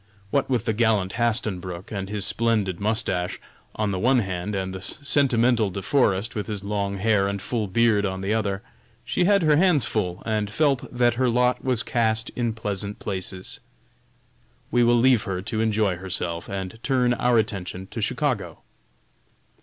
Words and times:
What 0.31 0.49
with 0.49 0.65
the 0.65 0.73
gallant 0.73 1.11
Hastenbrook, 1.13 1.91
with 1.91 2.09
his 2.09 2.25
splendid 2.25 2.79
mustache, 2.79 3.39
on 3.75 3.91
the 3.91 3.99
one 3.99 4.17
hand, 4.17 4.55
and 4.55 4.73
the 4.73 4.81
sentimental 4.81 5.69
De 5.69 5.83
Forest, 5.83 6.33
with 6.33 6.47
his 6.47 6.63
long 6.63 6.97
hair 6.97 7.27
and 7.27 7.39
full 7.39 7.67
beard, 7.67 8.03
on 8.03 8.21
the 8.21 8.33
other, 8.33 8.63
she 9.05 9.25
had 9.25 9.43
her 9.43 9.57
hands 9.57 9.85
full, 9.85 10.23
and 10.25 10.49
felt 10.49 10.91
that 10.91 11.13
her 11.21 11.29
lot 11.29 11.63
was 11.63 11.83
cast 11.83 12.31
in 12.31 12.53
pleasant 12.53 12.97
places. 12.97 13.59
We 14.71 14.83
will 14.83 14.95
leave 14.97 15.21
her 15.25 15.39
to 15.43 15.61
enjoy 15.61 15.97
herself, 15.97 16.49
and 16.49 16.79
turn 16.81 17.13
our 17.13 17.37
attention 17.37 17.85
to 17.91 18.01
Chicago. 18.01 18.63